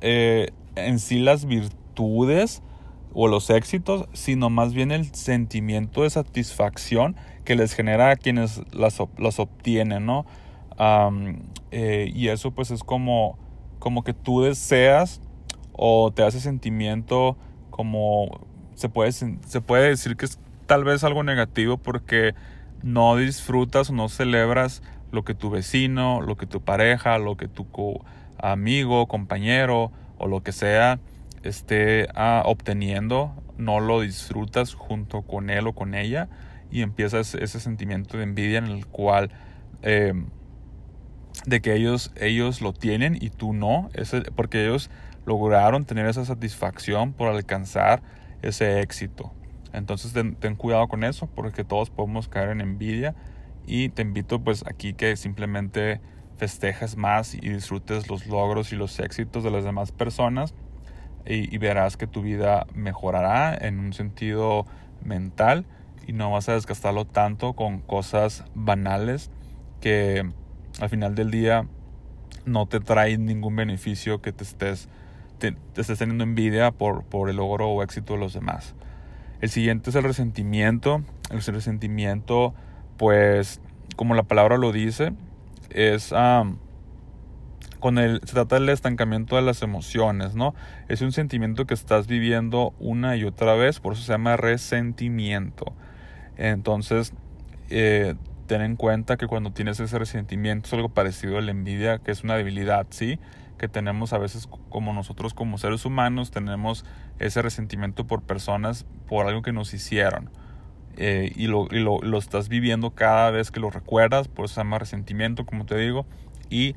eh, 0.00 0.50
en 0.76 0.98
sí 0.98 1.18
las 1.18 1.44
virtudes, 1.46 2.62
o 3.12 3.28
los 3.28 3.50
éxitos, 3.50 4.08
sino 4.12 4.50
más 4.50 4.72
bien 4.72 4.90
el 4.92 5.12
sentimiento 5.14 6.02
de 6.02 6.10
satisfacción 6.10 7.16
que 7.44 7.56
les 7.56 7.72
genera 7.72 8.10
a 8.10 8.16
quienes 8.16 8.62
las, 8.72 9.00
obtienen, 9.00 10.06
¿no? 10.06 10.26
Eh, 11.70 12.10
y 12.14 12.28
eso 12.28 12.52
pues 12.52 12.70
es 12.70 12.82
como, 12.82 13.38
como 13.78 14.02
que 14.02 14.14
tú 14.14 14.42
deseas 14.42 15.20
o 15.72 16.10
te 16.12 16.22
hace 16.22 16.40
sentimiento 16.40 17.36
como 17.70 18.46
se 18.74 18.88
puede, 18.88 19.12
se 19.12 19.60
puede 19.60 19.88
decir 19.88 20.16
que 20.16 20.24
es 20.24 20.38
tal 20.66 20.84
vez 20.84 21.04
algo 21.04 21.22
negativo 21.22 21.76
porque 21.76 22.34
no 22.82 23.16
disfrutas 23.16 23.90
o 23.90 23.92
no 23.92 24.08
celebras 24.08 24.82
lo 25.12 25.24
que 25.24 25.34
tu 25.34 25.50
vecino, 25.50 26.20
lo 26.22 26.36
que 26.36 26.46
tu 26.46 26.60
pareja, 26.60 27.18
lo 27.18 27.36
que 27.36 27.48
tu 27.48 27.66
amigo, 28.38 29.06
compañero 29.06 29.92
o 30.18 30.26
lo 30.28 30.42
que 30.42 30.52
sea 30.52 30.98
esté 31.42 32.08
ah, 32.14 32.42
obteniendo, 32.46 33.34
no 33.56 33.80
lo 33.80 34.00
disfrutas 34.00 34.74
junto 34.74 35.22
con 35.22 35.50
él 35.50 35.66
o 35.66 35.74
con 35.74 35.94
ella 35.94 36.28
y 36.70 36.82
empiezas 36.82 37.34
ese 37.34 37.60
sentimiento 37.60 38.16
de 38.16 38.24
envidia 38.24 38.58
en 38.58 38.66
el 38.66 38.86
cual 38.86 39.30
em, 39.82 40.26
de 41.46 41.60
que 41.60 41.74
ellos, 41.74 42.12
ellos 42.16 42.60
lo 42.60 42.72
tienen 42.72 43.16
y 43.20 43.30
tú 43.30 43.52
no, 43.52 43.88
ese, 43.94 44.22
porque 44.32 44.64
ellos 44.66 44.90
lograron 45.26 45.84
tener 45.84 46.06
esa 46.06 46.24
satisfacción 46.24 47.12
por 47.12 47.28
alcanzar 47.28 48.02
ese 48.42 48.80
éxito. 48.80 49.32
Entonces 49.72 50.12
ten, 50.12 50.34
ten, 50.34 50.56
cuidado 50.56 50.88
con 50.88 51.04
eso 51.04 51.28
porque 51.28 51.64
todos 51.64 51.90
podemos 51.90 52.28
caer 52.28 52.50
en 52.50 52.60
envidia. 52.60 53.14
Y 53.66 53.90
te 53.90 54.02
invito 54.02 54.42
pues 54.42 54.64
aquí 54.66 54.94
que 54.94 55.16
simplemente 55.16 56.00
festejes 56.36 56.96
más 56.96 57.34
y 57.34 57.40
disfrutes 57.40 58.08
los 58.08 58.26
logros 58.26 58.72
y 58.72 58.76
los 58.76 58.98
éxitos 58.98 59.44
de 59.44 59.50
las 59.50 59.62
demás 59.62 59.92
personas 59.92 60.54
y, 61.30 61.56
verás 61.58 61.96
que 61.96 62.06
tu 62.06 62.22
vida 62.22 62.66
mejorará 62.74 63.56
en 63.56 63.78
un 63.78 63.92
sentido 63.92 64.66
mental 65.04 65.64
y 66.06 66.12
no 66.12 66.30
vas 66.30 66.48
a 66.48 66.54
desgastarlo 66.54 67.04
tanto 67.04 67.52
con 67.52 67.80
cosas 67.80 68.44
banales 68.54 69.30
que 69.80 70.28
al 70.80 70.88
final 70.88 71.14
del 71.14 71.30
día 71.30 71.66
no 72.44 72.66
te 72.66 72.80
traen 72.80 73.26
ningún 73.26 73.54
beneficio 73.54 74.20
que 74.20 74.32
te 74.32 74.42
estés, 74.44 74.88
te, 75.38 75.56
estés 75.76 75.98
teniendo 75.98 76.24
envidia 76.24 76.72
por, 76.72 77.04
por 77.04 77.30
el 77.30 77.36
logro 77.36 77.68
o 77.68 77.82
éxito 77.82 78.14
de 78.14 78.18
los 78.18 78.32
demás. 78.32 78.74
El 79.40 79.50
siguiente 79.50 79.90
es 79.90 79.96
el 79.96 80.02
resentimiento. 80.02 81.02
El 81.30 81.40
resentimiento, 81.42 82.54
pues, 82.96 83.60
como 83.96 84.14
la 84.14 84.24
palabra 84.24 84.58
lo 84.58 84.72
dice, 84.72 85.12
es 85.70 86.12
con 87.80 87.98
el, 87.98 88.20
se 88.24 88.34
trata 88.34 88.56
del 88.56 88.68
estancamiento 88.68 89.36
de 89.36 89.42
las 89.42 89.62
emociones, 89.62 90.34
¿no? 90.34 90.54
Es 90.88 91.00
un 91.00 91.12
sentimiento 91.12 91.66
que 91.66 91.74
estás 91.74 92.06
viviendo 92.06 92.74
una 92.78 93.16
y 93.16 93.24
otra 93.24 93.54
vez, 93.54 93.80
por 93.80 93.94
eso 93.94 94.02
se 94.02 94.12
llama 94.12 94.36
resentimiento. 94.36 95.74
Entonces, 96.36 97.12
eh, 97.70 98.14
ten 98.46 98.62
en 98.62 98.76
cuenta 98.76 99.16
que 99.16 99.26
cuando 99.26 99.52
tienes 99.52 99.78
ese 99.80 99.98
resentimiento 99.98 100.66
es 100.66 100.72
algo 100.72 100.88
parecido 100.88 101.38
a 101.38 101.40
la 101.40 101.50
envidia, 101.50 101.98
que 101.98 102.10
es 102.10 102.24
una 102.24 102.36
debilidad, 102.36 102.86
¿sí? 102.90 103.18
Que 103.58 103.68
tenemos 103.68 104.12
a 104.12 104.18
veces 104.18 104.48
como 104.68 104.92
nosotros 104.92 105.34
como 105.34 105.58
seres 105.58 105.84
humanos, 105.84 106.30
tenemos 106.30 106.84
ese 107.18 107.42
resentimiento 107.42 108.06
por 108.06 108.22
personas, 108.22 108.86
por 109.06 109.26
algo 109.26 109.42
que 109.42 109.52
nos 109.52 109.74
hicieron. 109.74 110.30
Eh, 110.96 111.32
y, 111.36 111.46
lo, 111.46 111.68
y 111.70 111.78
lo, 111.78 111.98
lo 112.00 112.18
estás 112.18 112.48
viviendo 112.48 112.90
cada 112.90 113.30
vez 113.30 113.50
que 113.50 113.60
lo 113.60 113.70
recuerdas, 113.70 114.28
por 114.28 114.46
eso 114.46 114.54
se 114.54 114.60
llama 114.60 114.78
resentimiento, 114.78 115.46
como 115.46 115.64
te 115.64 115.76
digo, 115.76 116.04
y 116.50 116.74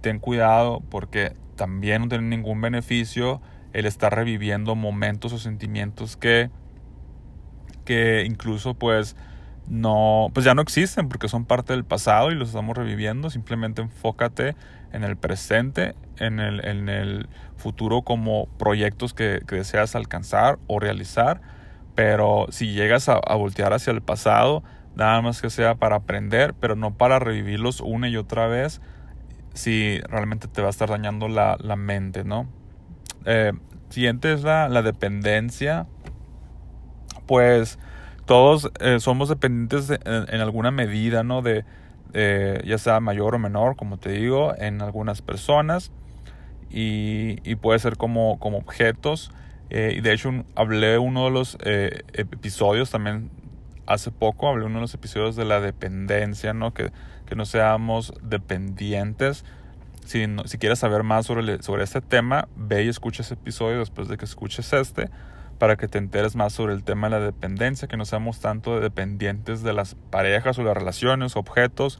ten 0.00 0.18
cuidado 0.18 0.82
porque 0.90 1.34
también 1.56 2.02
no 2.02 2.08
tiene 2.08 2.24
ningún 2.24 2.60
beneficio 2.60 3.40
el 3.72 3.86
estar 3.86 4.14
reviviendo 4.14 4.74
momentos 4.74 5.32
o 5.32 5.38
sentimientos 5.38 6.16
que, 6.16 6.50
que 7.84 8.24
incluso 8.24 8.74
pues 8.74 9.16
no, 9.68 10.30
pues 10.32 10.44
ya 10.44 10.54
no 10.54 10.62
existen 10.62 11.08
porque 11.08 11.28
son 11.28 11.44
parte 11.44 11.74
del 11.74 11.84
pasado 11.84 12.30
y 12.30 12.34
los 12.34 12.48
estamos 12.48 12.76
reviviendo. 12.76 13.28
Simplemente 13.28 13.82
enfócate 13.82 14.56
en 14.92 15.04
el 15.04 15.16
presente, 15.16 15.94
en 16.16 16.40
el, 16.40 16.64
en 16.64 16.88
el 16.88 17.28
futuro 17.56 18.02
como 18.02 18.46
proyectos 18.58 19.12
que, 19.12 19.42
que, 19.46 19.56
deseas 19.56 19.94
alcanzar 19.94 20.58
o 20.66 20.80
realizar. 20.80 21.42
Pero 21.94 22.46
si 22.50 22.72
llegas 22.72 23.08
a, 23.08 23.14
a 23.14 23.34
voltear 23.34 23.74
hacia 23.74 23.90
el 23.90 24.00
pasado, 24.00 24.62
nada 24.94 25.20
más 25.20 25.42
que 25.42 25.50
sea 25.50 25.74
para 25.74 25.96
aprender, 25.96 26.54
pero 26.54 26.74
no 26.74 26.96
para 26.96 27.18
revivirlos 27.18 27.80
una 27.80 28.08
y 28.08 28.16
otra 28.16 28.46
vez 28.46 28.80
si 29.58 29.98
realmente 30.02 30.48
te 30.48 30.62
va 30.62 30.68
a 30.68 30.70
estar 30.70 30.88
dañando 30.88 31.28
la, 31.28 31.56
la 31.60 31.76
mente, 31.76 32.24
¿no? 32.24 32.48
Eh, 33.24 33.52
siguiente 33.88 34.32
es 34.32 34.42
la, 34.42 34.68
la, 34.68 34.82
dependencia. 34.82 35.86
Pues 37.26 37.78
todos 38.24 38.70
eh, 38.80 39.00
somos 39.00 39.28
dependientes 39.28 39.88
de, 39.88 40.00
en, 40.04 40.40
alguna 40.40 40.70
medida, 40.70 41.24
¿no? 41.24 41.42
De, 41.42 41.64
ya 42.64 42.78
sea 42.78 43.00
mayor 43.00 43.34
o 43.34 43.38
menor, 43.38 43.76
como 43.76 43.98
te 43.98 44.10
digo, 44.10 44.54
en 44.56 44.80
algunas 44.80 45.22
personas. 45.22 45.90
Y, 46.70 47.38
y 47.42 47.56
puede 47.56 47.78
ser 47.80 47.96
como, 47.96 48.38
como 48.38 48.58
objetos. 48.58 49.32
Eh, 49.70 49.94
y 49.96 50.00
de 50.00 50.12
hecho 50.12 50.44
hablé 50.54 50.98
uno 50.98 51.26
de 51.26 51.30
los 51.30 51.58
eh, 51.62 52.02
episodios 52.14 52.90
también 52.90 53.30
hace 53.86 54.10
poco, 54.10 54.48
hablé 54.48 54.64
uno 54.64 54.76
de 54.76 54.80
los 54.82 54.94
episodios 54.94 55.36
de 55.36 55.44
la 55.44 55.60
dependencia, 55.60 56.54
¿no? 56.54 56.72
Que, 56.72 56.90
que 57.28 57.36
no 57.36 57.44
seamos 57.44 58.14
dependientes 58.22 59.44
Si, 60.06 60.24
si 60.46 60.58
quieres 60.58 60.78
saber 60.78 61.02
más 61.02 61.26
sobre, 61.26 61.62
sobre 61.62 61.84
este 61.84 62.00
tema, 62.00 62.48
ve 62.56 62.84
y 62.84 62.88
escucha 62.88 63.22
ese 63.22 63.34
episodio 63.34 63.80
después 63.80 64.08
de 64.08 64.16
que 64.16 64.24
escuches 64.24 64.72
este 64.72 65.10
para 65.58 65.76
que 65.76 65.88
te 65.88 65.98
enteres 65.98 66.36
más 66.36 66.52
sobre 66.52 66.72
el 66.72 66.84
tema 66.84 67.08
de 67.08 67.18
la 67.18 67.24
dependencia, 67.24 67.88
que 67.88 67.96
no 67.96 68.04
seamos 68.04 68.40
tanto 68.40 68.80
dependientes 68.80 69.62
de 69.62 69.72
las 69.72 69.96
parejas 70.10 70.58
o 70.58 70.62
las 70.62 70.76
relaciones, 70.76 71.36
objetos 71.36 71.98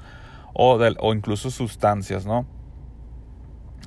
o, 0.54 0.78
o 1.00 1.14
incluso 1.14 1.50
sustancias, 1.50 2.24
¿no? 2.24 2.46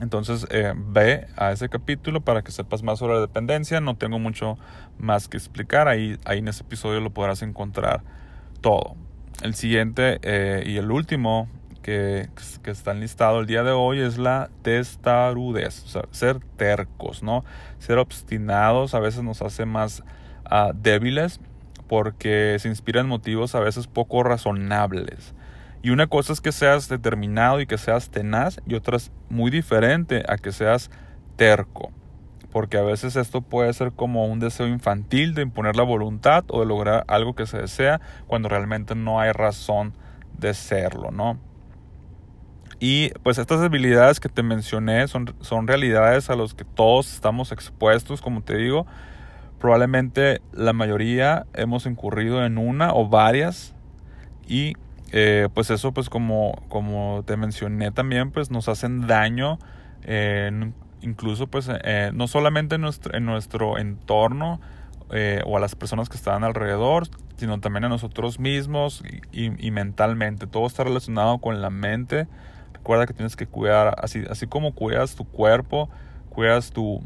Entonces 0.02 0.48
eh, 0.50 0.74
ve 0.76 1.28
a 1.38 1.52
ese 1.52 1.70
capítulo 1.70 2.22
para 2.22 2.42
que 2.42 2.52
sepas 2.52 2.84
más 2.84 3.00
sobre 3.00 3.16
la 3.16 3.22
dependencia. 3.22 3.82
No 3.82 3.96
tengo 3.96 4.20
mucho 4.20 4.58
más 4.98 5.28
que 5.28 5.38
explicar. 5.38 5.88
Ahí, 5.88 6.18
ahí 6.26 6.40
en 6.40 6.48
ese 6.48 6.64
episodio 6.64 7.00
lo 7.00 7.12
podrás 7.12 7.42
encontrar 7.42 8.04
todo. 8.62 8.96
El 9.42 9.56
siguiente 9.56 10.20
eh, 10.22 10.64
y 10.66 10.78
el 10.78 10.92
último 10.92 11.50
que, 11.82 12.30
que, 12.64 12.72
está 12.72 12.92
enlistado 12.92 13.40
el 13.40 13.48
día 13.48 13.64
de 13.64 13.72
hoy 13.72 14.00
es 14.00 14.18
la 14.18 14.50
testarudez. 14.62 15.84
O 15.84 15.88
sea, 15.88 16.04
ser 16.12 16.40
tercos, 16.58 17.24
¿no? 17.24 17.44
Ser 17.80 17.98
obstinados 17.98 18.94
a 18.94 19.00
veces 19.00 19.24
nos 19.24 19.42
hace 19.42 19.66
más 19.66 20.04
uh, 20.52 20.74
débiles 20.76 21.40
porque 21.88 22.58
se 22.60 22.70
inspiran 22.70 23.08
motivos 23.08 23.56
a 23.56 23.60
veces 23.60 23.88
poco 23.88 24.24
razonables. 24.24 25.34
Y 25.82 25.90
una 25.90 26.08
cosa 26.08 26.34
es 26.34 26.42
que 26.42 26.52
seas 26.52 26.88
determinado 26.88 27.60
y 27.60 27.66
que 27.66 27.78
seas 27.78 28.10
tenaz 28.12 28.62
y 28.68 28.76
otra 28.76 28.98
es 28.98 29.12
muy 29.30 29.50
diferente 29.50 30.24
a 30.28 30.38
que 30.38 30.52
seas 30.52 30.92
terco. 31.36 31.92
Porque 32.52 32.78
a 32.78 32.82
veces 32.82 33.16
esto 33.16 33.42
puede 33.42 33.72
ser 33.74 33.94
como 33.94 34.26
un 34.26 34.40
deseo 34.40 34.68
infantil 34.68 35.34
de 35.34 35.42
imponer 35.42 35.76
la 35.76 35.84
voluntad 35.84 36.44
o 36.50 36.60
de 36.60 36.66
lograr 36.66 37.06
algo 37.08 37.34
que 37.34 37.46
se 37.46 37.58
desea 37.58 38.02
cuando 38.28 38.50
realmente 38.50 38.94
no 38.94 39.20
hay 39.20 39.32
razón 39.32 39.94
de 40.38 40.54
serlo, 40.54 41.12
¿no? 41.12 41.38
Y 42.80 43.12
pues 43.22 43.38
estas 43.38 43.62
debilidades 43.62 44.20
que 44.20 44.28
te 44.28 44.42
mencioné 44.42 45.08
son, 45.08 45.36
son 45.42 45.68
realidades 45.68 46.32
a 46.32 46.36
las 46.36 46.56
que 46.56 46.66
todos 46.66 47.14
estamos 47.14 47.52
expuestos, 47.52 48.22
como 48.22 48.42
te 48.42 48.58
digo. 48.58 48.88
Probablemente 49.60 50.42
la 50.52 50.74
mayoría 50.74 51.46
hemos 51.54 51.86
incurrido 51.86 52.44
en 52.44 52.58
una 52.58 52.94
o 52.96 53.08
varias 53.08 53.76
y 54.48 54.74
eh, 55.12 55.48
pues 55.54 55.70
eso 55.70 55.92
pues 55.92 56.10
como, 56.10 56.64
como 56.70 57.24
te 57.28 57.38
mencioné 57.38 57.92
también 57.92 58.32
pues 58.32 58.50
nos 58.50 58.68
hacen 58.68 59.06
daño 59.06 59.60
incluso 61.02 61.48
pues 61.48 61.70
eh, 61.84 62.12
no 62.14 62.28
solamente 62.28 62.76
en 62.76 62.82
nuestro, 62.82 63.16
en 63.16 63.26
nuestro 63.26 63.78
entorno 63.78 64.60
eh, 65.12 65.42
o 65.46 65.58
a 65.58 65.60
las 65.60 65.76
personas 65.76 66.10
que 66.10 66.18
están 66.18 66.44
alrededor 66.44 67.08
sino 67.38 67.60
también 67.60 67.86
a 67.86 67.90
nosotros 67.90 68.40
mismos 68.40 69.04
y, 69.32 69.68
y, 69.68 69.72
mentalmente. 69.72 70.46
Todo 70.46 70.68
está 70.68 70.84
relacionado 70.84 71.40
con 71.40 71.60
la 71.60 71.72
mente. 71.72 72.28
Recuerda 72.72 73.08
que 73.08 73.14
tienes 73.14 73.36
que 73.36 73.48
cuidar 73.48 73.96
así, 73.98 74.24
así 74.30 74.46
como 74.46 74.76
cuidas 74.76 75.16
tu 75.16 75.26
cuerpo 75.26 75.90
cuidas 76.30 76.72
tu, 76.72 77.04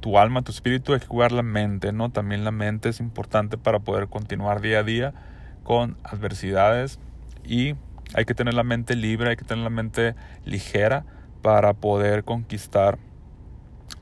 tu 0.00 0.18
alma 0.18 0.42
tu 0.42 0.50
espíritu 0.50 0.94
hay 0.94 1.00
que 1.00 1.06
cuidar 1.06 1.30
la 1.30 1.44
mente 1.44 1.92
no 1.92 2.10
también 2.10 2.42
la 2.42 2.50
mente 2.50 2.88
es 2.88 2.98
importante 2.98 3.56
para 3.56 3.78
poder 3.78 4.08
continuar 4.08 4.60
día 4.60 4.80
a 4.80 4.82
día 4.82 5.14
con 5.62 5.96
adversidades 6.02 6.98
y 7.44 7.76
hay 8.14 8.24
que 8.24 8.34
tener 8.34 8.54
la 8.54 8.62
mente 8.62 8.94
libre, 8.94 9.30
hay 9.30 9.36
que 9.36 9.44
tener 9.44 9.64
la 9.64 9.70
mente 9.70 10.14
ligera 10.44 11.04
para 11.42 11.72
poder 11.72 12.24
conquistar 12.24 12.98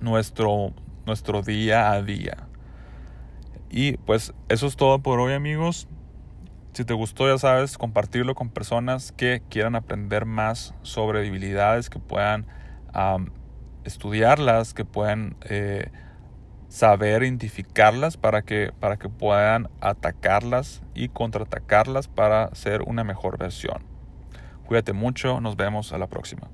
nuestro, 0.00 0.72
nuestro 1.06 1.42
día 1.42 1.92
a 1.92 2.02
día. 2.02 2.48
Y 3.70 3.96
pues 3.98 4.34
eso 4.48 4.66
es 4.66 4.76
todo 4.76 4.98
por 5.00 5.18
hoy 5.20 5.32
amigos. 5.32 5.88
Si 6.74 6.84
te 6.84 6.94
gustó 6.94 7.26
ya 7.26 7.38
sabes, 7.38 7.78
compartirlo 7.78 8.34
con 8.34 8.50
personas 8.50 9.12
que 9.12 9.42
quieran 9.48 9.74
aprender 9.74 10.26
más 10.26 10.74
sobre 10.82 11.20
debilidades, 11.20 11.90
que 11.90 11.98
puedan 11.98 12.46
estudiarlas, 13.84 14.74
que 14.74 14.84
puedan 14.84 15.36
eh, 15.48 15.90
saber 16.68 17.22
identificarlas 17.22 18.16
para 18.16 18.42
que, 18.42 18.72
para 18.78 18.96
que 18.96 19.08
puedan 19.08 19.68
atacarlas 19.80 20.82
y 20.94 21.08
contraatacarlas 21.08 22.08
para 22.08 22.54
ser 22.54 22.82
una 22.82 23.04
mejor 23.04 23.38
versión. 23.38 23.84
Cuídate 24.66 24.92
mucho, 24.92 25.40
nos 25.40 25.56
vemos 25.56 25.92
a 25.92 25.98
la 25.98 26.06
próxima. 26.06 26.48